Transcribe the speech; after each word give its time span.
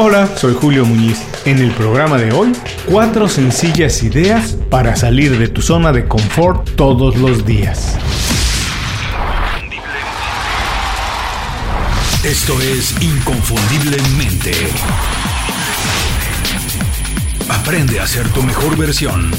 Hola, 0.00 0.28
soy 0.36 0.54
Julio 0.54 0.86
Muñiz. 0.86 1.18
En 1.44 1.58
el 1.58 1.72
programa 1.72 2.18
de 2.18 2.30
hoy, 2.30 2.52
cuatro 2.86 3.28
sencillas 3.28 4.00
ideas 4.04 4.56
para 4.70 4.94
salir 4.94 5.36
de 5.36 5.48
tu 5.48 5.60
zona 5.60 5.90
de 5.90 6.06
confort 6.06 6.70
todos 6.76 7.16
los 7.16 7.44
días. 7.44 7.98
Esto 12.22 12.62
es 12.62 12.94
Inconfundiblemente. 13.02 14.52
Aprende 17.48 17.98
a 17.98 18.06
ser 18.06 18.28
tu 18.28 18.44
mejor 18.44 18.76
versión. 18.76 19.32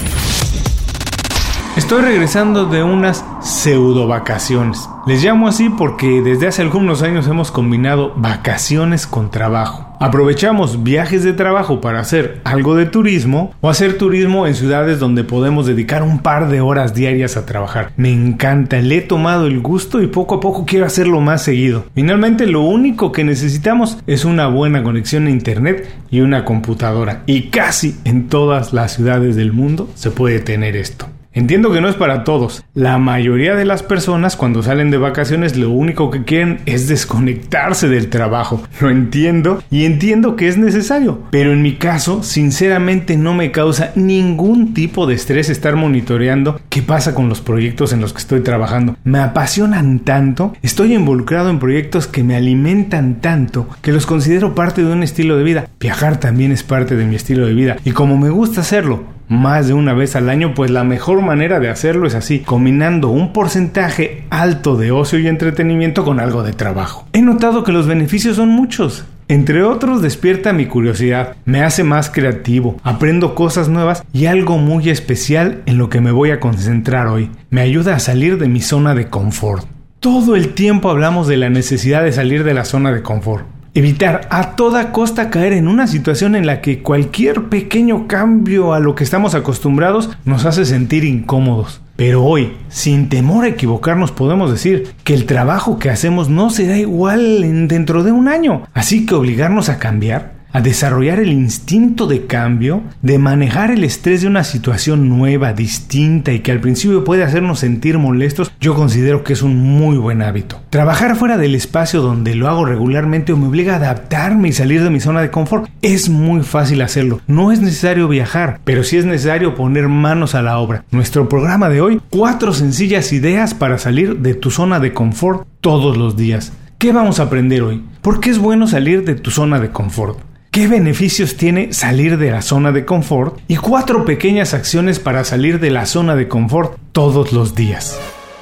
Estoy 1.90 2.04
regresando 2.04 2.68
de 2.68 2.84
unas 2.84 3.26
pseudo 3.42 4.06
vacaciones. 4.08 4.88
Les 5.08 5.24
llamo 5.24 5.48
así 5.48 5.72
porque 5.72 6.22
desde 6.22 6.46
hace 6.46 6.62
algunos 6.62 7.02
años 7.02 7.28
hemos 7.28 7.50
combinado 7.50 8.14
vacaciones 8.16 9.08
con 9.08 9.32
trabajo. 9.32 9.88
Aprovechamos 10.00 10.84
viajes 10.84 11.24
de 11.24 11.34
trabajo 11.34 11.82
para 11.82 12.00
hacer 12.00 12.42
algo 12.44 12.76
de 12.76 12.86
turismo 12.86 13.56
o 13.62 13.72
hacer 13.72 13.98
turismo 13.98 14.46
en 14.46 14.54
ciudades 14.54 15.00
donde 15.00 15.24
podemos 15.24 15.66
dedicar 15.66 16.04
un 16.04 16.20
par 16.20 16.50
de 16.50 16.62
horas 16.62 16.94
diarias 16.94 17.38
a 17.38 17.48
trabajar. 17.48 17.92
Me 17.98 18.12
encanta, 18.12 18.80
le 18.82 18.98
he 18.98 19.02
tomado 19.02 19.48
el 19.48 19.60
gusto 19.60 20.00
y 20.00 20.06
poco 20.06 20.36
a 20.36 20.40
poco 20.40 20.66
quiero 20.68 20.86
hacerlo 20.86 21.22
más 21.22 21.42
seguido. 21.42 21.86
Finalmente 21.96 22.46
lo 22.46 22.62
único 22.62 23.12
que 23.12 23.24
necesitamos 23.24 23.98
es 24.06 24.26
una 24.26 24.46
buena 24.46 24.84
conexión 24.84 25.26
a 25.26 25.32
internet 25.32 25.90
y 26.12 26.22
una 26.22 26.46
computadora. 26.46 27.24
Y 27.26 27.50
casi 27.50 27.96
en 28.06 28.28
todas 28.28 28.74
las 28.74 28.94
ciudades 28.94 29.36
del 29.36 29.54
mundo 29.54 29.90
se 29.96 30.12
puede 30.12 30.40
tener 30.40 30.76
esto. 30.76 31.08
Entiendo 31.32 31.72
que 31.72 31.80
no 31.80 31.90
es 31.90 31.96
para 31.96 32.24
todos. 32.24 32.64
La 32.74 32.98
mayoría 32.98 33.54
de 33.54 33.66
las 33.66 33.84
personas 33.84 34.36
cuando 34.36 34.64
salen 34.64 34.90
de 34.90 34.98
vacaciones 34.98 35.56
lo 35.56 35.70
único 35.70 36.10
que 36.10 36.24
quieren 36.24 36.60
es 36.66 36.88
desconectarse 36.88 37.88
del 37.88 38.10
trabajo. 38.10 38.64
Lo 38.82 38.90
entiendo 38.90 39.62
y 39.70 39.86
entiendo 39.86 40.36
que 40.36 40.48
es 40.48 40.58
necesario. 40.58 41.22
Pero 41.30 41.54
en 41.54 41.62
mi 41.62 41.76
caso, 41.76 42.24
sinceramente 42.24 43.16
no 43.16 43.36
me 43.36 43.52
causa 43.52 43.92
ningún 43.96 44.74
tipo 44.74 45.06
de 45.06 45.14
estrés 45.14 45.50
estar 45.50 45.76
monitoreando 45.76 46.60
qué 46.70 46.82
pasa 46.82 47.14
con 47.14 47.30
los 47.30 47.42
proyectos 47.42 47.94
en 47.94 48.02
los 48.02 48.12
que 48.12 48.20
estoy 48.20 48.42
trabajando. 48.42 48.96
Me 49.04 49.20
apasionan 49.20 50.00
tanto, 50.00 50.56
estoy 50.64 50.96
involucrado 50.96 51.52
en 51.52 51.60
proyectos 51.60 52.08
que 52.08 52.24
me 52.24 52.36
alimentan 52.36 53.22
tanto 53.22 53.68
que 53.82 53.92
los 53.92 54.08
considero 54.08 54.56
parte 54.56 54.84
de 54.84 54.92
un 54.92 55.04
estilo 55.04 55.38
de 55.38 55.44
vida. 55.44 55.68
Viajar 55.80 56.20
también 56.20 56.52
es 56.52 56.64
parte 56.64 56.96
de 56.96 57.06
mi 57.06 57.16
estilo 57.16 57.46
de 57.46 57.54
vida 57.54 57.78
y 57.86 57.92
como 57.92 58.18
me 58.18 58.30
gusta 58.32 58.62
hacerlo, 58.62 59.19
más 59.30 59.68
de 59.68 59.74
una 59.74 59.94
vez 59.94 60.16
al 60.16 60.30
año, 60.30 60.54
pues 60.54 60.72
la 60.72 60.84
mejor 60.84 61.22
manera 61.22 61.60
de 61.60 61.70
hacerlo 61.70 62.08
es 62.08 62.16
así, 62.16 62.40
combinando 62.40 63.10
un 63.10 63.32
porcentaje 63.32 64.24
alto 64.30 64.76
de 64.76 64.92
ocio 64.92 65.20
y 65.20 65.28
entretenimiento 65.28 66.04
con 66.04 66.20
algo 66.20 66.44
de 66.44 66.54
trabajo. 66.54 67.08
He 67.14 67.22
notado 67.22 67.64
que 67.64 67.72
los 67.72 67.88
beneficios 67.88 68.36
son 68.36 68.50
muchos. 68.50 69.06
Entre 69.28 69.62
otros, 69.62 70.02
despierta 70.02 70.54
mi 70.54 70.66
curiosidad, 70.66 71.36
me 71.46 71.62
hace 71.62 71.84
más 71.84 72.10
creativo, 72.10 72.78
aprendo 72.84 73.36
cosas 73.36 73.70
nuevas 73.70 74.04
y 74.12 74.26
algo 74.26 74.58
muy 74.58 74.90
especial 74.90 75.62
en 75.68 75.78
lo 75.78 75.88
que 75.90 76.02
me 76.02 76.12
voy 76.12 76.32
a 76.32 76.40
concentrar 76.40 77.06
hoy. 77.06 77.30
Me 77.52 77.62
ayuda 77.62 77.96
a 77.96 78.00
salir 78.00 78.40
de 78.40 78.50
mi 78.50 78.60
zona 78.60 78.96
de 78.96 79.08
confort. 79.08 79.68
Todo 80.00 80.36
el 80.36 80.56
tiempo 80.56 80.90
hablamos 80.90 81.28
de 81.28 81.38
la 81.38 81.50
necesidad 81.50 82.04
de 82.04 82.12
salir 82.12 82.44
de 82.44 82.56
la 82.56 82.66
zona 82.66 82.92
de 82.92 83.04
confort. 83.04 83.46
Evitar 83.80 84.28
a 84.30 84.58
toda 84.58 84.92
costa 84.92 85.30
caer 85.30 85.54
en 85.54 85.70
una 85.70 85.88
situación 85.88 86.36
en 86.36 86.46
la 86.46 86.60
que 86.60 86.84
cualquier 86.84 87.46
pequeño 87.46 88.10
cambio 88.10 88.74
a 88.74 88.82
lo 88.82 88.94
que 88.94 89.06
estamos 89.06 89.36
acostumbrados 89.36 90.10
nos 90.26 90.44
hace 90.44 90.66
sentir 90.66 91.06
incómodos. 91.06 91.80
Pero 91.96 92.26
hoy, 92.26 92.58
sin 92.68 93.08
temor 93.08 93.46
a 93.46 93.48
equivocarnos, 93.48 94.12
podemos 94.12 94.52
decir 94.52 94.94
que 95.06 95.14
el 95.14 95.26
trabajo 95.26 95.80
que 95.80 95.90
hacemos 95.90 96.28
no 96.28 96.50
será 96.50 96.78
igual 96.78 97.70
dentro 97.70 98.04
de 98.04 98.12
un 98.12 98.28
año. 98.28 98.64
Así 98.74 99.06
que 99.06 99.16
obligarnos 99.16 99.70
a 99.70 99.80
cambiar 99.80 100.39
a 100.52 100.62
desarrollar 100.62 101.20
el 101.20 101.32
instinto 101.32 102.08
de 102.08 102.26
cambio, 102.26 102.84
de 103.02 103.18
manejar 103.18 103.72
el 103.72 103.84
estrés 103.84 104.22
de 104.22 104.28
una 104.28 104.44
situación 104.44 105.10
nueva, 105.10 105.54
distinta 105.54 106.32
y 106.32 106.40
que 106.40 106.52
al 106.52 106.60
principio 106.60 107.04
puede 107.04 107.24
hacernos 107.24 107.60
sentir 107.60 107.98
molestos, 107.98 108.52
yo 108.60 108.74
considero 108.74 109.24
que 109.24 109.34
es 109.34 109.42
un 109.42 109.58
muy 109.58 109.98
buen 109.98 110.22
hábito. 110.22 110.62
Trabajar 110.70 111.16
fuera 111.16 111.38
del 111.38 111.56
espacio 111.56 112.02
donde 112.02 112.36
lo 112.36 112.48
hago 112.48 112.66
regularmente 112.66 113.34
o 113.34 113.38
me 113.38 113.48
obliga 113.48 113.74
a 113.74 113.78
adaptarme 113.78 114.50
y 114.50 114.54
salir 114.54 114.84
de 114.84 114.90
mi 114.90 115.00
zona 115.00 115.22
de 115.22 115.32
confort, 115.32 115.70
es 115.82 116.10
muy 116.10 116.42
fácil 116.42 116.82
hacerlo. 116.82 117.22
No 117.28 117.52
es 117.52 117.62
necesario 117.62 118.08
viajar, 118.08 118.60
pero 118.64 118.84
sí 118.84 118.98
es 118.98 119.06
necesario 119.06 119.56
poner 119.56 119.88
manos 119.88 120.36
a 120.36 120.42
la 120.42 120.58
obra. 120.58 120.84
Nuestro 120.92 121.30
programa 121.30 121.70
de 121.70 121.82
hoy, 121.82 122.02
cuatro 122.10 122.54
sencillas 122.54 123.14
ideas 123.14 123.54
para 123.54 123.78
salir 123.78 124.20
de 124.20 124.34
tu 124.34 124.52
zona 124.52 124.80
de 124.80 124.94
confort 124.94 125.48
todos 125.62 125.98
los 125.98 126.18
días. 126.18 126.54
¿Qué 126.78 126.94
vamos 126.94 127.20
a 127.20 127.24
aprender 127.24 127.62
hoy? 127.62 127.84
¿Por 128.02 128.20
qué 128.20 128.30
es 128.30 128.40
bueno 128.40 128.66
salir 128.66 129.04
de 129.04 129.16
tu 129.16 129.32
zona 129.32 129.60
de 129.60 129.72
confort? 129.72 130.29
¿Qué 130.52 130.68
beneficios 130.68 131.38
tiene 131.38 131.74
salir 131.74 132.18
de 132.18 132.32
la 132.32 132.42
zona 132.42 132.72
de 132.72 132.84
confort? 132.84 133.40
Y 133.48 133.58
cuatro 133.58 134.04
pequeñas 134.04 134.56
acciones 134.56 134.98
para 134.98 135.24
salir 135.24 135.60
de 135.60 135.70
la 135.70 135.86
zona 135.86 136.16
de 136.16 136.28
confort 136.28 136.76
todos 136.92 137.32
los 137.34 137.54
días. 137.54 138.00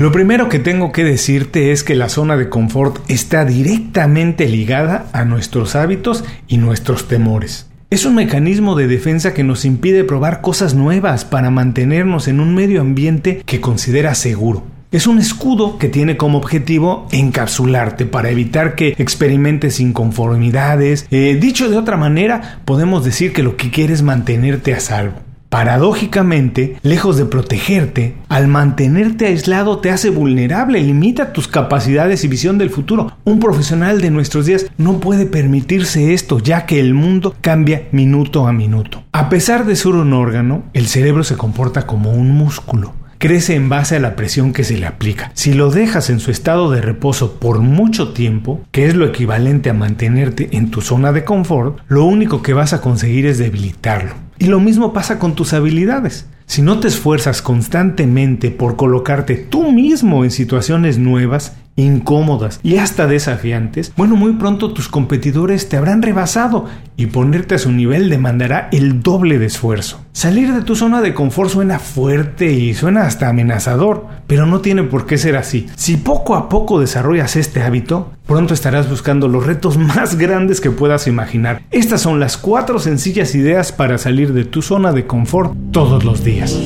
Lo 0.00 0.12
primero 0.12 0.48
que 0.48 0.58
tengo 0.58 0.92
que 0.92 1.04
decirte 1.04 1.72
es 1.72 1.84
que 1.84 1.94
la 1.94 2.08
zona 2.08 2.38
de 2.38 2.48
confort 2.48 3.04
está 3.08 3.44
directamente 3.44 4.48
ligada 4.48 5.10
a 5.12 5.26
nuestros 5.26 5.76
hábitos 5.76 6.24
y 6.48 6.56
nuestros 6.56 7.06
temores. 7.06 7.68
Es 7.90 8.06
un 8.06 8.14
mecanismo 8.14 8.76
de 8.76 8.86
defensa 8.86 9.34
que 9.34 9.44
nos 9.44 9.66
impide 9.66 10.04
probar 10.04 10.40
cosas 10.40 10.72
nuevas 10.72 11.26
para 11.26 11.50
mantenernos 11.50 12.28
en 12.28 12.40
un 12.40 12.54
medio 12.54 12.80
ambiente 12.80 13.42
que 13.44 13.60
considera 13.60 14.14
seguro. 14.14 14.62
Es 14.90 15.06
un 15.06 15.18
escudo 15.18 15.76
que 15.76 15.90
tiene 15.90 16.16
como 16.16 16.38
objetivo 16.38 17.06
encapsularte 17.12 18.06
para 18.06 18.30
evitar 18.30 18.76
que 18.76 18.94
experimentes 18.96 19.80
inconformidades. 19.80 21.06
Eh, 21.10 21.36
dicho 21.38 21.68
de 21.68 21.76
otra 21.76 21.98
manera, 21.98 22.62
podemos 22.64 23.04
decir 23.04 23.34
que 23.34 23.42
lo 23.42 23.58
que 23.58 23.70
quiere 23.70 23.92
es 23.92 24.00
mantenerte 24.00 24.72
a 24.72 24.80
salvo. 24.80 25.16
Paradójicamente, 25.50 26.76
lejos 26.82 27.16
de 27.16 27.24
protegerte, 27.26 28.14
al 28.28 28.46
mantenerte 28.46 29.26
aislado 29.26 29.80
te 29.80 29.90
hace 29.90 30.08
vulnerable, 30.08 30.80
limita 30.80 31.32
tus 31.32 31.48
capacidades 31.48 32.22
y 32.22 32.28
visión 32.28 32.56
del 32.56 32.70
futuro. 32.70 33.16
Un 33.24 33.40
profesional 33.40 34.00
de 34.00 34.12
nuestros 34.12 34.46
días 34.46 34.66
no 34.78 35.00
puede 35.00 35.26
permitirse 35.26 36.14
esto, 36.14 36.38
ya 36.38 36.66
que 36.66 36.78
el 36.78 36.94
mundo 36.94 37.34
cambia 37.40 37.88
minuto 37.90 38.46
a 38.46 38.52
minuto. 38.52 39.02
A 39.10 39.28
pesar 39.28 39.66
de 39.66 39.74
ser 39.74 39.94
un 39.94 40.12
órgano, 40.12 40.62
el 40.72 40.86
cerebro 40.86 41.24
se 41.24 41.36
comporta 41.36 41.84
como 41.84 42.12
un 42.12 42.30
músculo 42.30 42.94
crece 43.20 43.54
en 43.54 43.68
base 43.68 43.96
a 43.96 44.00
la 44.00 44.16
presión 44.16 44.54
que 44.54 44.64
se 44.64 44.78
le 44.78 44.86
aplica. 44.86 45.30
Si 45.34 45.52
lo 45.52 45.70
dejas 45.70 46.08
en 46.08 46.20
su 46.20 46.30
estado 46.30 46.70
de 46.70 46.80
reposo 46.80 47.34
por 47.34 47.58
mucho 47.58 48.14
tiempo, 48.14 48.62
que 48.72 48.86
es 48.86 48.96
lo 48.96 49.04
equivalente 49.04 49.68
a 49.68 49.74
mantenerte 49.74 50.48
en 50.56 50.70
tu 50.70 50.80
zona 50.80 51.12
de 51.12 51.22
confort, 51.22 51.80
lo 51.86 52.06
único 52.06 52.40
que 52.40 52.54
vas 52.54 52.72
a 52.72 52.80
conseguir 52.80 53.26
es 53.26 53.36
debilitarlo. 53.36 54.14
Y 54.38 54.46
lo 54.46 54.58
mismo 54.58 54.94
pasa 54.94 55.18
con 55.18 55.34
tus 55.34 55.52
habilidades. 55.52 56.26
Si 56.46 56.62
no 56.62 56.80
te 56.80 56.88
esfuerzas 56.88 57.42
constantemente 57.42 58.50
por 58.50 58.76
colocarte 58.76 59.36
tú 59.36 59.70
mismo 59.70 60.24
en 60.24 60.30
situaciones 60.30 60.96
nuevas, 60.96 61.56
incómodas 61.80 62.60
y 62.62 62.76
hasta 62.76 63.06
desafiantes, 63.06 63.92
bueno, 63.96 64.16
muy 64.16 64.32
pronto 64.34 64.72
tus 64.72 64.88
competidores 64.88 65.68
te 65.68 65.76
habrán 65.76 66.02
rebasado 66.02 66.66
y 66.96 67.06
ponerte 67.06 67.54
a 67.54 67.58
su 67.58 67.72
nivel 67.72 68.10
demandará 68.10 68.68
el 68.72 69.02
doble 69.02 69.38
de 69.38 69.46
esfuerzo. 69.46 70.04
Salir 70.12 70.52
de 70.52 70.62
tu 70.62 70.76
zona 70.76 71.00
de 71.00 71.14
confort 71.14 71.50
suena 71.50 71.78
fuerte 71.78 72.52
y 72.52 72.74
suena 72.74 73.06
hasta 73.06 73.28
amenazador, 73.28 74.06
pero 74.26 74.46
no 74.46 74.60
tiene 74.60 74.82
por 74.82 75.06
qué 75.06 75.16
ser 75.16 75.36
así. 75.36 75.66
Si 75.76 75.96
poco 75.96 76.34
a 76.34 76.48
poco 76.48 76.80
desarrollas 76.80 77.36
este 77.36 77.62
hábito, 77.62 78.12
pronto 78.26 78.54
estarás 78.54 78.90
buscando 78.90 79.28
los 79.28 79.46
retos 79.46 79.78
más 79.78 80.16
grandes 80.16 80.60
que 80.60 80.70
puedas 80.70 81.06
imaginar. 81.06 81.62
Estas 81.70 82.02
son 82.02 82.20
las 82.20 82.36
cuatro 82.36 82.78
sencillas 82.78 83.34
ideas 83.34 83.72
para 83.72 83.98
salir 83.98 84.32
de 84.32 84.44
tu 84.44 84.62
zona 84.62 84.92
de 84.92 85.06
confort 85.06 85.54
todos 85.72 86.04
los 86.04 86.22
días. 86.24 86.56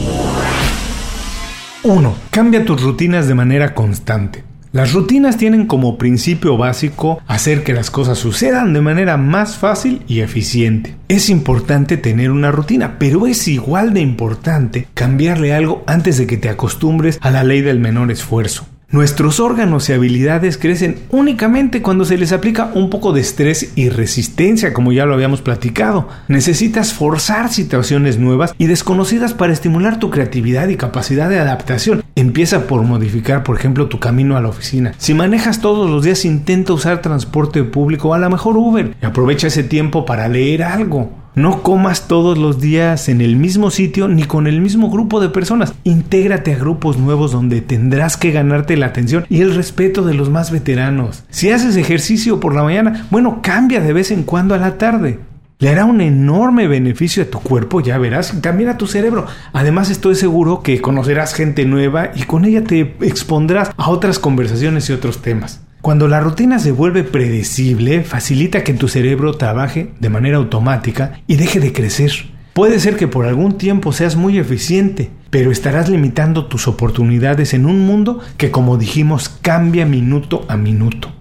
1. 1.85 2.15
Cambia 2.31 2.65
tus 2.65 2.83
rutinas 2.83 3.29
de 3.29 3.35
manera 3.35 3.75
constante. 3.75 4.43
Las 4.75 4.93
rutinas 4.93 5.37
tienen 5.37 5.67
como 5.67 5.99
principio 5.99 6.57
básico 6.57 7.23
hacer 7.29 7.63
que 7.63 7.73
las 7.73 7.93
cosas 7.93 8.19
sucedan 8.19 8.73
de 8.73 8.81
manera 8.81 9.17
más 9.17 9.57
fácil 9.57 10.03
y 10.09 10.19
eficiente. 10.19 10.97
Es 11.07 11.31
importante 11.31 11.97
tener 11.97 12.33
una 12.33 12.51
rutina, 12.51 12.99
pero 12.99 13.29
es 13.29 13.47
igual 13.47 13.95
de 13.95 14.01
importante 14.01 14.89
cambiarle 14.93 15.55
algo 15.55 15.85
antes 15.87 16.19
de 16.19 16.27
que 16.27 16.39
te 16.39 16.49
acostumbres 16.49 17.21
a 17.21 17.31
la 17.31 17.45
ley 17.45 17.61
del 17.61 17.79
menor 17.79 18.11
esfuerzo. 18.11 18.67
Nuestros 18.91 19.39
órganos 19.39 19.89
y 19.89 19.93
habilidades 19.93 20.59
crecen 20.59 20.99
únicamente 21.11 21.81
cuando 21.81 22.05
se 22.05 22.19
les 22.19 22.33
aplica 22.33 22.73
un 22.75 22.91
poco 22.91 23.13
de 23.13 23.21
estrés 23.21 23.73
y 23.77 23.91
resistencia, 23.91 24.73
como 24.73 24.93
ya 24.93 25.07
lo 25.07 25.15
habíamos 25.15 25.41
platicado. 25.41 26.09
Necesitas 26.27 26.93
forzar 26.93 27.49
situaciones 27.49 28.19
nuevas 28.19 28.55
y 28.59 28.67
desconocidas 28.67 29.35
para 29.35 29.53
estimular 29.53 30.01
tu 30.01 30.11
creatividad 30.11 30.67
y 30.67 30.77
capacidad 30.77 31.29
de 31.29 31.39
adaptación. 31.39 32.04
Empieza 32.25 32.67
por 32.67 32.83
modificar, 32.85 33.43
por 33.43 33.55
ejemplo, 33.55 33.89
tu 33.89 33.99
camino 34.01 34.39
a 34.39 34.41
la 34.41 34.49
oficina. 34.49 34.95
Si 34.97 35.13
manejas 35.13 35.61
todos 35.61 35.91
los 35.91 36.03
días, 36.03 36.25
intenta 36.25 36.73
usar 36.73 37.03
transporte 37.03 37.63
público, 37.65 38.15
a 38.15 38.19
lo 38.19 38.31
mejor 38.31 38.57
Uber, 38.57 38.95
y 39.01 39.05
aprovecha 39.05 39.49
ese 39.49 39.63
tiempo 39.63 40.07
para 40.07 40.27
leer 40.27 40.63
algo. 40.63 41.13
No 41.35 41.63
comas 41.63 42.09
todos 42.09 42.39
los 42.39 42.63
días 42.63 43.11
en 43.11 43.21
el 43.21 43.37
mismo 43.37 43.71
sitio 43.71 44.09
ni 44.09 44.25
con 44.25 44.47
el 44.47 44.63
mismo 44.63 44.91
grupo 44.91 45.21
de 45.21 45.29
personas. 45.29 45.75
Intégrate 45.85 46.55
a 46.55 46.59
grupos 46.59 46.97
nuevos 46.97 47.31
donde 47.31 47.61
tendrás 47.61 48.17
que 48.17 48.31
ganarte 48.31 48.79
la 48.79 48.87
atención 48.87 49.27
y 49.29 49.43
el 49.43 49.55
respeto 49.55 50.03
de 50.03 50.15
los 50.15 50.31
más 50.31 50.51
veteranos. 50.51 51.25
Si 51.29 51.51
haces 51.51 51.77
ejercicio 51.77 52.41
por 52.41 52.55
la 52.55 52.63
mañana, 52.63 53.07
bueno, 53.11 53.41
cambia 53.43 53.83
de 53.83 53.93
vez 53.93 54.11
en 54.11 54.23
cuando 54.23 54.55
a 54.55 54.59
la 54.59 54.79
tarde. 54.79 55.19
Le 55.59 55.69
hará 55.69 55.85
un 55.85 56.01
enorme 56.01 56.67
beneficio 56.67 57.23
a 57.23 57.27
tu 57.27 57.39
cuerpo, 57.39 57.81
ya 57.81 57.97
verás, 57.97 58.35
y 58.35 58.41
también 58.41 58.69
a 58.69 58.77
tu 58.77 58.87
cerebro. 58.87 59.27
Además 59.53 59.89
estoy 59.89 60.17
seguro 60.17 60.63
que 60.63 60.81
conocerás 60.81 61.33
gente 61.33 61.65
nueva 61.65 62.11
y 62.15 62.25
con 62.25 62.45
ella 62.45 62.65
te 62.65 62.81
expondrás 63.01 63.71
a 63.77 63.91
otras 63.91 64.19
conversaciones 64.19 64.91
y 64.91 64.93
otros 64.93 65.23
temas. 65.23 65.63
Cuando 65.81 66.09
la 66.09 66.21
rutina 66.21 66.59
se 66.59 66.73
vuelve 66.73 67.05
predecible, 67.05 68.03
facilita 68.03 68.65
que 68.65 68.73
tu 68.73 68.89
cerebro 68.89 69.35
trabaje 69.35 69.93
de 70.01 70.09
manera 70.09 70.39
automática 70.39 71.21
y 71.27 71.37
deje 71.37 71.61
de 71.61 71.73
crecer. 71.73 72.11
Puede 72.55 72.81
ser 72.81 72.97
que 72.97 73.07
por 73.07 73.27
algún 73.27 73.59
tiempo 73.59 73.93
seas 73.93 74.17
muy 74.17 74.39
eficiente, 74.39 75.11
pero 75.29 75.53
estarás 75.53 75.89
limitando 75.89 76.47
tus 76.47 76.69
oportunidades 76.69 77.53
en 77.53 77.67
un 77.67 77.87
mundo 77.87 78.21
que, 78.39 78.51
como 78.51 78.77
dijimos, 78.79 79.29
cambia 79.29 79.85
minuto 79.87 80.47
a 80.49 80.57
minuto. 80.57 81.13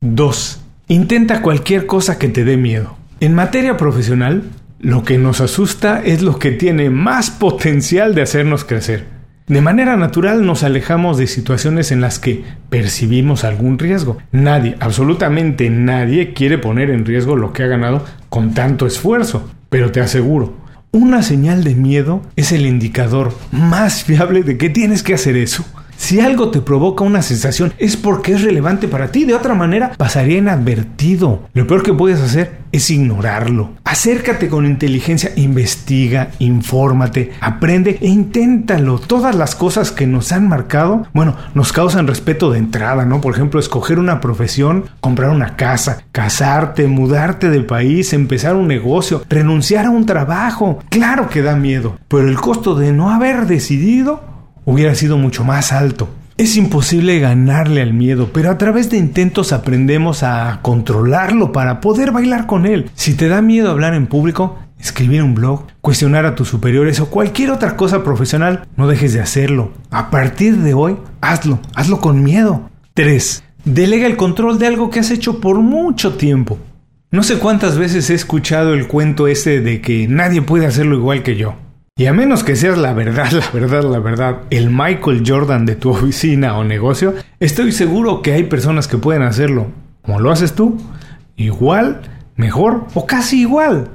2. 0.00 0.64
Intenta 0.88 1.40
cualquier 1.40 1.86
cosa 1.86 2.18
que 2.18 2.28
te 2.28 2.44
dé 2.44 2.56
miedo. 2.56 2.97
En 3.20 3.34
materia 3.34 3.76
profesional, 3.76 4.44
lo 4.78 5.02
que 5.02 5.18
nos 5.18 5.40
asusta 5.40 6.00
es 6.04 6.22
lo 6.22 6.38
que 6.38 6.52
tiene 6.52 6.88
más 6.88 7.30
potencial 7.30 8.14
de 8.14 8.22
hacernos 8.22 8.64
crecer. 8.64 9.06
De 9.48 9.60
manera 9.60 9.96
natural 9.96 10.46
nos 10.46 10.62
alejamos 10.62 11.18
de 11.18 11.26
situaciones 11.26 11.90
en 11.90 12.00
las 12.00 12.20
que 12.20 12.44
percibimos 12.70 13.42
algún 13.42 13.76
riesgo. 13.76 14.18
Nadie, 14.30 14.76
absolutamente 14.78 15.68
nadie 15.68 16.32
quiere 16.32 16.58
poner 16.58 16.90
en 16.90 17.04
riesgo 17.04 17.34
lo 17.34 17.52
que 17.52 17.64
ha 17.64 17.66
ganado 17.66 18.04
con 18.28 18.54
tanto 18.54 18.86
esfuerzo. 18.86 19.50
Pero 19.68 19.90
te 19.90 20.00
aseguro, 20.00 20.54
una 20.92 21.22
señal 21.22 21.64
de 21.64 21.74
miedo 21.74 22.22
es 22.36 22.52
el 22.52 22.66
indicador 22.66 23.34
más 23.50 24.04
fiable 24.04 24.44
de 24.44 24.58
que 24.58 24.70
tienes 24.70 25.02
que 25.02 25.14
hacer 25.14 25.36
eso. 25.36 25.64
Si 25.98 26.20
algo 26.20 26.50
te 26.50 26.60
provoca 26.62 27.04
una 27.04 27.22
sensación 27.22 27.74
es 27.76 27.96
porque 27.96 28.32
es 28.32 28.42
relevante 28.42 28.86
para 28.86 29.10
ti, 29.10 29.24
de 29.24 29.34
otra 29.34 29.54
manera 29.54 29.92
pasaría 29.98 30.38
inadvertido. 30.38 31.42
Lo 31.52 31.66
peor 31.66 31.82
que 31.82 31.92
puedes 31.92 32.20
hacer 32.20 32.60
es 32.70 32.88
ignorarlo. 32.90 33.70
Acércate 33.84 34.48
con 34.48 34.64
inteligencia, 34.64 35.32
investiga, 35.36 36.30
infórmate, 36.38 37.32
aprende 37.40 37.98
e 38.00 38.06
inténtalo. 38.06 38.98
Todas 39.00 39.34
las 39.34 39.56
cosas 39.56 39.90
que 39.90 40.06
nos 40.06 40.30
han 40.32 40.48
marcado, 40.48 41.06
bueno, 41.12 41.36
nos 41.54 41.72
causan 41.72 42.06
respeto 42.06 42.52
de 42.52 42.58
entrada, 42.58 43.04
¿no? 43.04 43.20
Por 43.20 43.34
ejemplo, 43.34 43.58
escoger 43.58 43.98
una 43.98 44.20
profesión, 44.20 44.84
comprar 45.00 45.30
una 45.30 45.56
casa, 45.56 46.04
casarte, 46.12 46.86
mudarte 46.86 47.50
de 47.50 47.60
país, 47.60 48.12
empezar 48.12 48.54
un 48.54 48.68
negocio, 48.68 49.24
renunciar 49.28 49.86
a 49.86 49.90
un 49.90 50.06
trabajo. 50.06 50.78
Claro 50.90 51.28
que 51.28 51.42
da 51.42 51.56
miedo, 51.56 51.98
pero 52.06 52.28
el 52.28 52.36
costo 52.36 52.76
de 52.76 52.92
no 52.92 53.10
haber 53.10 53.46
decidido 53.46 54.27
hubiera 54.68 54.94
sido 54.94 55.16
mucho 55.16 55.44
más 55.44 55.72
alto. 55.72 56.10
Es 56.36 56.56
imposible 56.56 57.18
ganarle 57.20 57.80
al 57.80 57.94
miedo, 57.94 58.28
pero 58.34 58.50
a 58.50 58.58
través 58.58 58.90
de 58.90 58.98
intentos 58.98 59.54
aprendemos 59.54 60.22
a 60.22 60.60
controlarlo 60.60 61.52
para 61.52 61.80
poder 61.80 62.12
bailar 62.12 62.46
con 62.46 62.66
él. 62.66 62.90
Si 62.94 63.14
te 63.14 63.28
da 63.28 63.40
miedo 63.40 63.70
hablar 63.70 63.94
en 63.94 64.06
público, 64.06 64.58
escribir 64.78 65.22
un 65.22 65.34
blog, 65.34 65.64
cuestionar 65.80 66.26
a 66.26 66.34
tus 66.34 66.48
superiores 66.48 67.00
o 67.00 67.08
cualquier 67.08 67.50
otra 67.50 67.76
cosa 67.76 68.04
profesional, 68.04 68.68
no 68.76 68.86
dejes 68.86 69.14
de 69.14 69.22
hacerlo. 69.22 69.72
A 69.90 70.10
partir 70.10 70.58
de 70.58 70.74
hoy, 70.74 70.98
hazlo, 71.22 71.60
hazlo 71.74 71.98
con 71.98 72.22
miedo. 72.22 72.68
3. 72.92 73.42
Delega 73.64 74.06
el 74.06 74.18
control 74.18 74.58
de 74.58 74.66
algo 74.66 74.90
que 74.90 75.00
has 75.00 75.10
hecho 75.10 75.40
por 75.40 75.60
mucho 75.60 76.14
tiempo. 76.14 76.58
No 77.10 77.22
sé 77.22 77.38
cuántas 77.38 77.78
veces 77.78 78.10
he 78.10 78.14
escuchado 78.14 78.74
el 78.74 78.86
cuento 78.86 79.28
ese 79.28 79.62
de 79.62 79.80
que 79.80 80.06
nadie 80.08 80.42
puede 80.42 80.66
hacerlo 80.66 80.96
igual 80.96 81.22
que 81.22 81.36
yo. 81.36 81.54
Y 81.98 82.06
a 82.06 82.12
menos 82.12 82.44
que 82.44 82.54
seas 82.54 82.78
la 82.78 82.92
verdad, 82.92 83.28
la 83.32 83.50
verdad, 83.52 83.82
la 83.82 83.98
verdad, 83.98 84.38
el 84.50 84.70
Michael 84.70 85.24
Jordan 85.26 85.66
de 85.66 85.74
tu 85.74 85.90
oficina 85.90 86.56
o 86.56 86.62
negocio, 86.62 87.14
estoy 87.40 87.72
seguro 87.72 88.22
que 88.22 88.32
hay 88.32 88.44
personas 88.44 88.86
que 88.86 88.98
pueden 88.98 89.22
hacerlo. 89.22 89.66
como 90.02 90.20
lo 90.20 90.30
haces 90.30 90.54
tú, 90.54 90.80
igual, 91.36 92.02
mejor 92.36 92.86
o 92.94 93.04
casi 93.04 93.40
igual. 93.40 93.88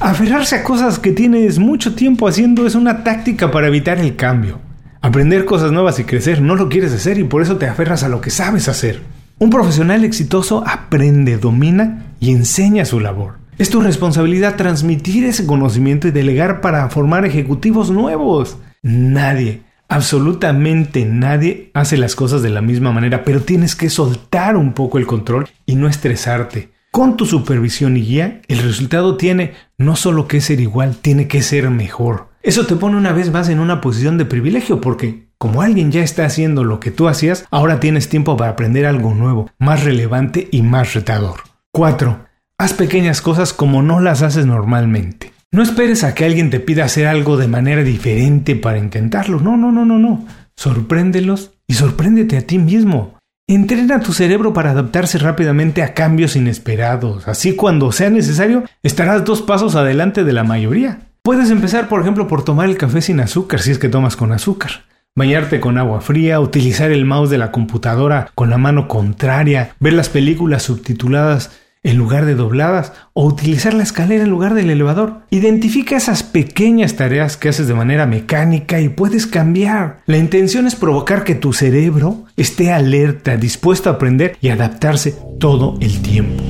Aferrarse 0.00 0.56
a 0.56 0.64
cosas 0.64 0.98
que 0.98 1.12
tienes 1.12 1.58
mucho 1.58 1.94
tiempo 1.94 2.26
haciendo 2.26 2.66
es 2.66 2.74
una 2.74 3.04
táctica 3.04 3.50
para 3.50 3.66
evitar 3.66 3.98
el 3.98 4.16
cambio. 4.16 4.58
Aprender 5.02 5.44
cosas 5.44 5.70
nuevas 5.70 5.98
y 5.98 6.04
crecer 6.04 6.40
no 6.40 6.56
lo 6.56 6.70
quieres 6.70 6.94
hacer 6.94 7.18
y 7.18 7.24
por 7.24 7.42
eso 7.42 7.58
te 7.58 7.66
aferras 7.66 8.02
a 8.02 8.08
lo 8.08 8.22
que 8.22 8.30
sabes 8.30 8.68
hacer. 8.68 9.02
Un 9.38 9.50
profesional 9.50 10.02
exitoso 10.04 10.64
aprende, 10.66 11.36
domina 11.36 12.06
y 12.20 12.30
enseña 12.30 12.86
su 12.86 13.00
labor. 13.00 13.34
Es 13.60 13.68
tu 13.68 13.82
responsabilidad 13.82 14.56
transmitir 14.56 15.26
ese 15.26 15.44
conocimiento 15.44 16.08
y 16.08 16.12
delegar 16.12 16.62
para 16.62 16.88
formar 16.88 17.26
ejecutivos 17.26 17.90
nuevos. 17.90 18.56
Nadie, 18.80 19.64
absolutamente 19.86 21.04
nadie 21.04 21.70
hace 21.74 21.98
las 21.98 22.16
cosas 22.16 22.40
de 22.40 22.48
la 22.48 22.62
misma 22.62 22.90
manera, 22.90 23.22
pero 23.22 23.42
tienes 23.42 23.76
que 23.76 23.90
soltar 23.90 24.56
un 24.56 24.72
poco 24.72 24.96
el 24.96 25.06
control 25.06 25.46
y 25.66 25.74
no 25.74 25.88
estresarte. 25.88 26.70
Con 26.90 27.18
tu 27.18 27.26
supervisión 27.26 27.98
y 27.98 28.00
guía, 28.00 28.40
el 28.48 28.60
resultado 28.60 29.18
tiene 29.18 29.52
no 29.76 29.94
solo 29.94 30.26
que 30.26 30.40
ser 30.40 30.58
igual, 30.58 30.96
tiene 30.96 31.28
que 31.28 31.42
ser 31.42 31.68
mejor. 31.68 32.28
Eso 32.42 32.64
te 32.64 32.76
pone 32.76 32.96
una 32.96 33.12
vez 33.12 33.30
más 33.30 33.50
en 33.50 33.60
una 33.60 33.82
posición 33.82 34.16
de 34.16 34.24
privilegio 34.24 34.80
porque 34.80 35.28
como 35.36 35.60
alguien 35.60 35.92
ya 35.92 36.02
está 36.02 36.24
haciendo 36.24 36.64
lo 36.64 36.80
que 36.80 36.92
tú 36.92 37.08
hacías, 37.08 37.44
ahora 37.50 37.78
tienes 37.78 38.08
tiempo 38.08 38.38
para 38.38 38.52
aprender 38.52 38.86
algo 38.86 39.12
nuevo, 39.12 39.50
más 39.58 39.84
relevante 39.84 40.48
y 40.50 40.62
más 40.62 40.94
retador. 40.94 41.40
4. 41.72 42.29
Haz 42.60 42.74
pequeñas 42.74 43.22
cosas 43.22 43.54
como 43.54 43.80
no 43.80 44.00
las 44.00 44.20
haces 44.20 44.44
normalmente. 44.44 45.32
No 45.50 45.62
esperes 45.62 46.04
a 46.04 46.12
que 46.12 46.26
alguien 46.26 46.50
te 46.50 46.60
pida 46.60 46.84
hacer 46.84 47.06
algo 47.06 47.38
de 47.38 47.48
manera 47.48 47.82
diferente 47.82 48.54
para 48.54 48.76
intentarlo. 48.76 49.40
No, 49.40 49.56
no, 49.56 49.72
no, 49.72 49.86
no, 49.86 49.98
no. 49.98 50.26
Sorpréndelos 50.56 51.52
y 51.66 51.72
sorpréndete 51.72 52.36
a 52.36 52.42
ti 52.42 52.58
mismo. 52.58 53.16
Entrena 53.48 54.00
tu 54.00 54.12
cerebro 54.12 54.52
para 54.52 54.72
adaptarse 54.72 55.16
rápidamente 55.16 55.82
a 55.82 55.94
cambios 55.94 56.36
inesperados. 56.36 57.26
Así 57.28 57.56
cuando 57.56 57.92
sea 57.92 58.10
necesario, 58.10 58.64
estarás 58.82 59.24
dos 59.24 59.40
pasos 59.40 59.74
adelante 59.74 60.22
de 60.22 60.32
la 60.34 60.44
mayoría. 60.44 60.98
Puedes 61.22 61.50
empezar, 61.50 61.88
por 61.88 62.02
ejemplo, 62.02 62.28
por 62.28 62.44
tomar 62.44 62.68
el 62.68 62.76
café 62.76 63.00
sin 63.00 63.20
azúcar, 63.20 63.60
si 63.60 63.70
es 63.70 63.78
que 63.78 63.88
tomas 63.88 64.16
con 64.16 64.32
azúcar. 64.32 64.82
Bañarte 65.16 65.60
con 65.60 65.78
agua 65.78 66.02
fría, 66.02 66.40
utilizar 66.40 66.90
el 66.90 67.06
mouse 67.06 67.30
de 67.30 67.38
la 67.38 67.52
computadora 67.52 68.30
con 68.34 68.50
la 68.50 68.58
mano 68.58 68.86
contraria, 68.86 69.76
ver 69.80 69.94
las 69.94 70.10
películas 70.10 70.64
subtituladas 70.64 71.52
en 71.82 71.96
lugar 71.96 72.26
de 72.26 72.34
dobladas 72.34 72.92
o 73.12 73.24
utilizar 73.24 73.74
la 73.74 73.82
escalera 73.82 74.24
en 74.24 74.30
lugar 74.30 74.54
del 74.54 74.70
elevador. 74.70 75.22
Identifica 75.30 75.96
esas 75.96 76.22
pequeñas 76.22 76.96
tareas 76.96 77.36
que 77.36 77.48
haces 77.48 77.68
de 77.68 77.74
manera 77.74 78.06
mecánica 78.06 78.80
y 78.80 78.88
puedes 78.88 79.26
cambiar. 79.26 80.02
La 80.06 80.18
intención 80.18 80.66
es 80.66 80.76
provocar 80.76 81.24
que 81.24 81.34
tu 81.34 81.52
cerebro 81.52 82.24
esté 82.36 82.72
alerta, 82.72 83.36
dispuesto 83.36 83.88
a 83.88 83.94
aprender 83.94 84.36
y 84.40 84.50
adaptarse 84.50 85.16
todo 85.38 85.78
el 85.80 86.02
tiempo. 86.02 86.42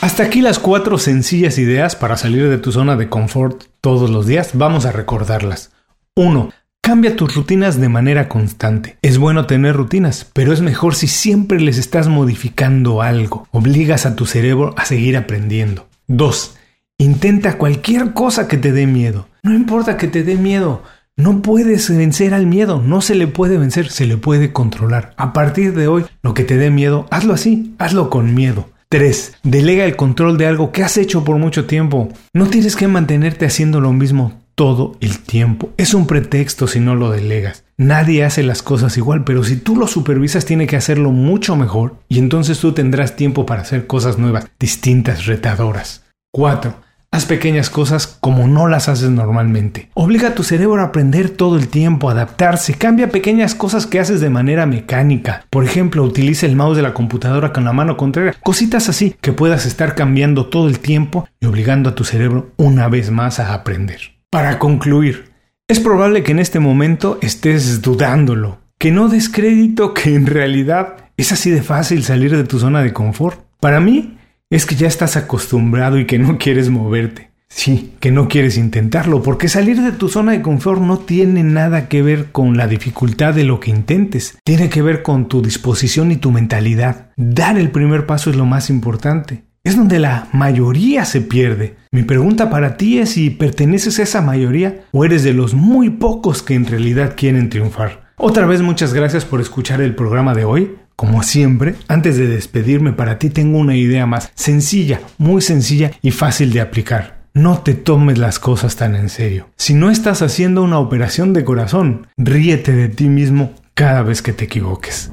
Hasta 0.00 0.22
aquí 0.22 0.42
las 0.42 0.58
cuatro 0.58 0.96
sencillas 0.98 1.58
ideas 1.58 1.96
para 1.96 2.16
salir 2.16 2.48
de 2.48 2.58
tu 2.58 2.70
zona 2.70 2.96
de 2.96 3.08
confort 3.08 3.64
todos 3.80 4.10
los 4.10 4.26
días. 4.26 4.50
Vamos 4.54 4.86
a 4.86 4.92
recordarlas. 4.92 5.72
1. 6.14 6.50
Cambia 6.88 7.16
tus 7.16 7.34
rutinas 7.34 7.78
de 7.78 7.90
manera 7.90 8.30
constante. 8.30 8.96
Es 9.02 9.18
bueno 9.18 9.44
tener 9.44 9.76
rutinas, 9.76 10.26
pero 10.32 10.54
es 10.54 10.62
mejor 10.62 10.94
si 10.94 11.06
siempre 11.06 11.60
les 11.60 11.76
estás 11.76 12.08
modificando 12.08 13.02
algo. 13.02 13.46
Obligas 13.50 14.06
a 14.06 14.16
tu 14.16 14.24
cerebro 14.24 14.72
a 14.78 14.86
seguir 14.86 15.18
aprendiendo. 15.18 15.86
2. 16.06 16.56
Intenta 16.96 17.58
cualquier 17.58 18.14
cosa 18.14 18.48
que 18.48 18.56
te 18.56 18.72
dé 18.72 18.86
miedo. 18.86 19.28
No 19.42 19.52
importa 19.52 19.98
que 19.98 20.08
te 20.08 20.24
dé 20.24 20.36
miedo. 20.36 20.82
No 21.14 21.42
puedes 21.42 21.94
vencer 21.94 22.32
al 22.32 22.46
miedo, 22.46 22.80
no 22.82 23.02
se 23.02 23.16
le 23.16 23.26
puede 23.26 23.58
vencer, 23.58 23.90
se 23.90 24.06
le 24.06 24.16
puede 24.16 24.54
controlar. 24.54 25.12
A 25.18 25.34
partir 25.34 25.74
de 25.74 25.88
hoy, 25.88 26.06
lo 26.22 26.32
que 26.32 26.44
te 26.44 26.56
dé 26.56 26.70
miedo, 26.70 27.06
hazlo 27.10 27.34
así, 27.34 27.74
hazlo 27.76 28.08
con 28.08 28.32
miedo. 28.32 28.70
3. 28.88 29.40
Delega 29.42 29.84
el 29.84 29.94
control 29.94 30.38
de 30.38 30.46
algo 30.46 30.72
que 30.72 30.84
has 30.84 30.96
hecho 30.96 31.22
por 31.22 31.36
mucho 31.36 31.66
tiempo. 31.66 32.08
No 32.32 32.46
tienes 32.46 32.76
que 32.76 32.88
mantenerte 32.88 33.44
haciendo 33.44 33.82
lo 33.82 33.92
mismo 33.92 34.47
todo 34.58 34.96
el 35.00 35.20
tiempo. 35.20 35.70
Es 35.76 35.94
un 35.94 36.08
pretexto 36.08 36.66
si 36.66 36.80
no 36.80 36.96
lo 36.96 37.12
delegas. 37.12 37.62
Nadie 37.76 38.24
hace 38.24 38.42
las 38.42 38.60
cosas 38.60 38.96
igual, 38.96 39.22
pero 39.22 39.44
si 39.44 39.54
tú 39.54 39.76
lo 39.76 39.86
supervisas 39.86 40.46
tiene 40.46 40.66
que 40.66 40.74
hacerlo 40.74 41.12
mucho 41.12 41.54
mejor 41.54 41.94
y 42.08 42.18
entonces 42.18 42.58
tú 42.58 42.72
tendrás 42.72 43.14
tiempo 43.14 43.46
para 43.46 43.62
hacer 43.62 43.86
cosas 43.86 44.18
nuevas, 44.18 44.50
distintas, 44.58 45.26
retadoras. 45.26 46.06
4. 46.32 46.74
Haz 47.12 47.24
pequeñas 47.24 47.70
cosas 47.70 48.08
como 48.08 48.48
no 48.48 48.66
las 48.66 48.88
haces 48.88 49.10
normalmente. 49.10 49.90
Obliga 49.94 50.30
a 50.30 50.34
tu 50.34 50.42
cerebro 50.42 50.82
a 50.82 50.86
aprender 50.86 51.30
todo 51.30 51.56
el 51.56 51.68
tiempo, 51.68 52.08
a 52.08 52.12
adaptarse. 52.12 52.74
Cambia 52.74 53.10
pequeñas 53.10 53.54
cosas 53.54 53.86
que 53.86 54.00
haces 54.00 54.20
de 54.20 54.28
manera 54.28 54.66
mecánica. 54.66 55.46
Por 55.50 55.64
ejemplo, 55.64 56.02
utiliza 56.02 56.46
el 56.46 56.56
mouse 56.56 56.76
de 56.76 56.82
la 56.82 56.94
computadora 56.94 57.52
con 57.52 57.64
la 57.64 57.72
mano 57.72 57.96
contraria. 57.96 58.34
Cositas 58.42 58.88
así 58.88 59.14
que 59.20 59.32
puedas 59.32 59.66
estar 59.66 59.94
cambiando 59.94 60.46
todo 60.46 60.66
el 60.68 60.80
tiempo 60.80 61.28
y 61.38 61.46
obligando 61.46 61.90
a 61.90 61.94
tu 61.94 62.02
cerebro 62.02 62.50
una 62.56 62.88
vez 62.88 63.12
más 63.12 63.38
a 63.38 63.54
aprender. 63.54 64.17
Para 64.30 64.58
concluir, 64.58 65.32
es 65.68 65.80
probable 65.80 66.22
que 66.22 66.32
en 66.32 66.38
este 66.38 66.60
momento 66.60 67.18
estés 67.22 67.80
dudándolo, 67.80 68.58
que 68.78 68.90
no 68.90 69.08
des 69.08 69.30
crédito 69.30 69.94
que 69.94 70.14
en 70.14 70.26
realidad 70.26 70.96
es 71.16 71.32
así 71.32 71.50
de 71.50 71.62
fácil 71.62 72.04
salir 72.04 72.36
de 72.36 72.44
tu 72.44 72.58
zona 72.58 72.82
de 72.82 72.92
confort. 72.92 73.40
Para 73.58 73.80
mí, 73.80 74.18
es 74.50 74.66
que 74.66 74.74
ya 74.74 74.86
estás 74.86 75.16
acostumbrado 75.16 75.98
y 75.98 76.04
que 76.04 76.18
no 76.18 76.36
quieres 76.36 76.68
moverte. 76.68 77.30
Sí, 77.48 77.94
que 78.00 78.10
no 78.10 78.28
quieres 78.28 78.58
intentarlo, 78.58 79.22
porque 79.22 79.48
salir 79.48 79.80
de 79.80 79.92
tu 79.92 80.10
zona 80.10 80.32
de 80.32 80.42
confort 80.42 80.82
no 80.82 80.98
tiene 80.98 81.42
nada 81.42 81.88
que 81.88 82.02
ver 82.02 82.30
con 82.30 82.58
la 82.58 82.66
dificultad 82.66 83.32
de 83.32 83.44
lo 83.44 83.60
que 83.60 83.70
intentes, 83.70 84.36
tiene 84.44 84.68
que 84.68 84.82
ver 84.82 85.02
con 85.02 85.28
tu 85.28 85.40
disposición 85.40 86.12
y 86.12 86.16
tu 86.16 86.32
mentalidad. 86.32 87.12
Dar 87.16 87.58
el 87.58 87.70
primer 87.70 88.04
paso 88.04 88.28
es 88.28 88.36
lo 88.36 88.44
más 88.44 88.68
importante. 88.68 89.47
Es 89.68 89.76
donde 89.76 89.98
la 89.98 90.28
mayoría 90.32 91.04
se 91.04 91.20
pierde. 91.20 91.76
Mi 91.92 92.02
pregunta 92.02 92.48
para 92.48 92.78
ti 92.78 93.00
es 93.00 93.10
si 93.10 93.28
perteneces 93.28 93.98
a 93.98 94.02
esa 94.04 94.22
mayoría 94.22 94.84
o 94.92 95.04
eres 95.04 95.24
de 95.24 95.34
los 95.34 95.52
muy 95.52 95.90
pocos 95.90 96.42
que 96.42 96.54
en 96.54 96.64
realidad 96.64 97.12
quieren 97.14 97.50
triunfar. 97.50 98.08
Otra 98.16 98.46
vez 98.46 98.62
muchas 98.62 98.94
gracias 98.94 99.26
por 99.26 99.42
escuchar 99.42 99.82
el 99.82 99.94
programa 99.94 100.32
de 100.32 100.46
hoy. 100.46 100.76
Como 100.96 101.22
siempre, 101.22 101.74
antes 101.86 102.16
de 102.16 102.28
despedirme 102.28 102.94
para 102.94 103.18
ti 103.18 103.28
tengo 103.28 103.58
una 103.58 103.76
idea 103.76 104.06
más 104.06 104.32
sencilla, 104.34 105.02
muy 105.18 105.42
sencilla 105.42 105.90
y 106.00 106.12
fácil 106.12 106.50
de 106.50 106.62
aplicar. 106.62 107.18
No 107.34 107.58
te 107.58 107.74
tomes 107.74 108.16
las 108.16 108.38
cosas 108.38 108.74
tan 108.76 108.96
en 108.96 109.10
serio. 109.10 109.50
Si 109.56 109.74
no 109.74 109.90
estás 109.90 110.22
haciendo 110.22 110.62
una 110.62 110.78
operación 110.78 111.34
de 111.34 111.44
corazón, 111.44 112.06
ríete 112.16 112.72
de 112.72 112.88
ti 112.88 113.10
mismo 113.10 113.52
cada 113.74 114.02
vez 114.02 114.22
que 114.22 114.32
te 114.32 114.46
equivoques. 114.46 115.12